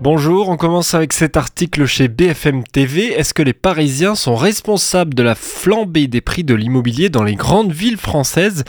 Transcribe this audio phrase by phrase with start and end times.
[0.00, 3.06] Bonjour, on commence avec cet article chez BFM TV.
[3.06, 7.34] Est-ce que les Parisiens sont responsables de la flambée des prix de l'immobilier dans les
[7.34, 8.62] grandes villes françaises?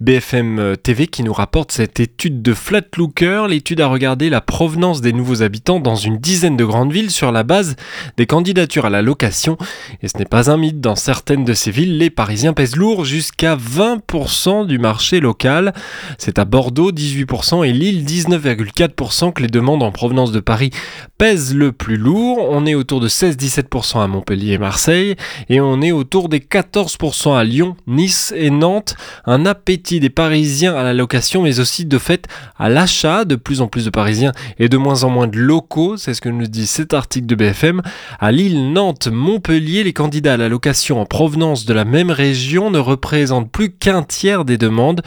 [0.00, 3.46] BFM TV qui nous rapporte cette étude de Flatlooker.
[3.48, 7.32] L'étude a regardé la provenance des nouveaux habitants dans une dizaine de grandes villes sur
[7.32, 7.76] la base
[8.18, 9.56] des candidatures à la location.
[10.02, 13.06] Et ce n'est pas un mythe, dans certaines de ces villes, les Parisiens pèsent lourd
[13.06, 15.72] jusqu'à 20% du marché local.
[16.18, 20.72] C'est à Bordeaux 18% et Lille 19,4% que les demandes en provenance de Paris
[21.18, 22.38] pèse le plus lourd.
[22.50, 25.16] On est autour de 16-17% à Montpellier et Marseille
[25.48, 28.96] et on est autour des 14% à Lyon, Nice et Nantes.
[29.24, 32.26] Un appétit des Parisiens à la location mais aussi de fait
[32.58, 33.24] à l'achat.
[33.24, 36.20] De plus en plus de Parisiens et de moins en moins de locaux, c'est ce
[36.20, 37.82] que nous dit cet article de BFM.
[38.18, 42.70] À Lille, Nantes, Montpellier, les candidats à la location en provenance de la même région
[42.70, 45.02] ne représentent plus qu'un tiers des demandes.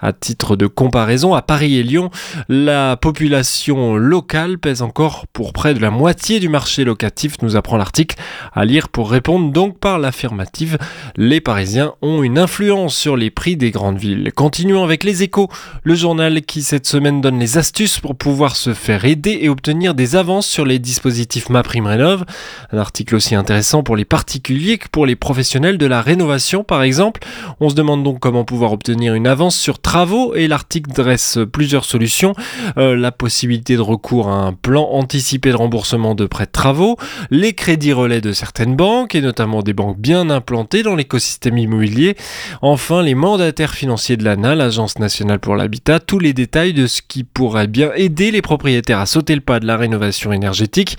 [0.00, 2.10] À titre de comparaison, à Paris et Lyon,
[2.48, 7.76] la population locale pèse encore pour près de la moitié du marché locatif, nous apprend
[7.76, 8.16] l'article.
[8.52, 10.78] À lire pour répondre donc par l'affirmative.
[11.16, 14.32] Les Parisiens ont une influence sur les prix des grandes villes.
[14.34, 15.48] Continuons avec les échos,
[15.82, 19.94] le journal qui cette semaine donne les astuces pour pouvoir se faire aider et obtenir
[19.94, 22.24] des avances sur les dispositifs MaPrimeRénov.
[22.72, 26.82] Un article aussi intéressant pour les particuliers que pour les professionnels de la rénovation par
[26.82, 27.22] exemple.
[27.60, 31.84] On se demande donc comment pouvoir obtenir une avance sur travaux et l'article dresse plusieurs
[31.84, 32.34] solutions.
[32.76, 36.96] Euh, la possibilité de recours à un plan anticipé de remboursement de prêts de travaux,
[37.30, 42.16] les crédits relais de certaines banques, et notamment des banques bien implantées dans l'écosystème immobilier,
[42.62, 47.02] enfin les mandataires financiers de l'ANA, l'Agence nationale pour l'habitat, tous les détails de ce
[47.06, 50.96] qui pourrait bien aider les propriétaires à sauter le pas de la rénovation énergétique,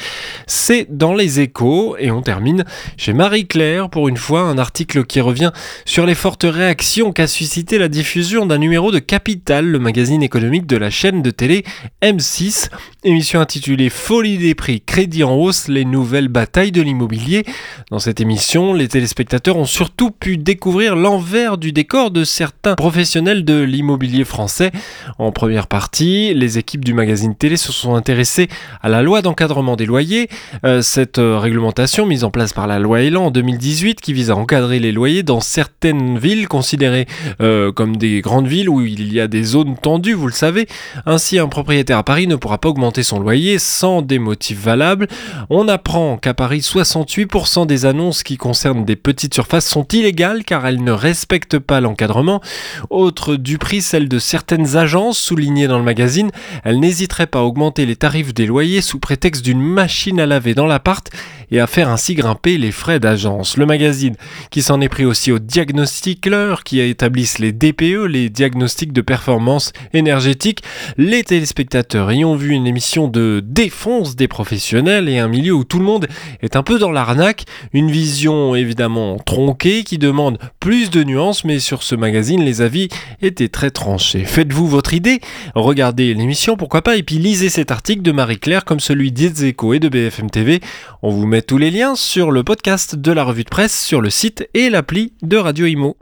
[0.48, 2.66] c'est dans les échos, et on termine
[2.98, 5.52] chez Marie-Claire pour une fois un article qui revient
[5.86, 10.66] sur les fortes réactions qu'a suscité la diffusion d'un numéro de Capital, le magazine économique
[10.66, 11.64] de la chaîne de télé
[12.02, 12.70] M6,
[13.04, 17.46] émission intitulée Folie des prix, crédit en hausse, les nouvelles batailles de l'immobilier.
[17.90, 23.46] Dans cette émission, les téléspectateurs ont surtout pu découvrir l'envers du décor de certains professionnels
[23.46, 24.72] de l'immobilier français.
[25.20, 28.50] En première partie, les équipes du magazine télé se sont intéressées
[28.82, 30.28] à la loi d'encadrement des loyers.
[30.66, 34.32] Euh, cette euh, réglementation mise en place par la loi Elan en 2018 qui vise
[34.32, 37.06] à encadrer les loyers dans certaines villes considérées
[37.42, 40.68] euh, comme des grandes villes où il y a des zones tendues, vous le savez.
[41.06, 45.08] Ainsi, un propriétaire à Paris ne pourra pas augmenter son loyer sans des motifs valables.
[45.50, 50.66] On apprend qu'à Paris, 68% des annonces qui concernent des petites surfaces sont illégales car
[50.66, 52.42] elles ne respectent pas l'encadrement.
[52.90, 56.32] Autre du prix, celle de certaines agences soulignées dans le magazine.
[56.64, 60.54] Elles n'hésiteraient pas à augmenter les tarifs des loyers sous prétexte d'une machine à laver
[60.54, 61.10] dans l'appart
[61.54, 63.58] et à faire ainsi grimper les frais d'agence.
[63.58, 64.16] Le magazine
[64.50, 69.72] qui s'en est pris aussi aux diagnostiqueurs qui établissent les DPE, les diagnostics de performance
[69.94, 70.64] énergétique.
[70.98, 75.64] Les téléspectateurs y ont vu une émission de défonce des professionnels et un milieu où
[75.64, 76.08] tout le monde
[76.42, 77.46] est un peu dans l'arnaque.
[77.72, 82.90] Une vision évidemment tronquée qui demande plus de nuances, mais sur ce magazine, les avis
[83.22, 84.26] étaient très tranchés.
[84.26, 85.20] Faites-vous votre idée,
[85.54, 89.80] regardez l'émission, pourquoi pas, et puis lisez cet article de Marie-Claire comme celui d'Itzeko et
[89.80, 90.60] de BFM TV.
[91.04, 94.02] On vous met tous les liens sur le podcast de la revue de presse, sur
[94.02, 95.98] le site et l'appli de Radio Imo.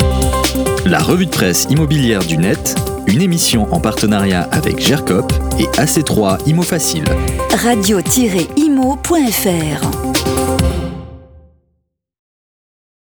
[0.86, 2.76] La revue de presse immobilière du net,
[3.08, 7.06] une émission en partenariat avec GERCOP et AC3 Imo Facile.
[7.64, 8.52] Radio-imo.fr